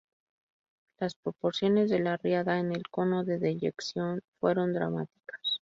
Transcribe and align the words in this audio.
Las 0.97 1.13
proporciones 1.13 1.91
de 1.91 1.99
la 1.99 2.17
riada 2.17 2.57
en 2.59 2.71
el 2.71 2.89
cono 2.89 3.23
de 3.23 3.37
deyección 3.37 4.23
fueron 4.39 4.73
dramáticas. 4.73 5.41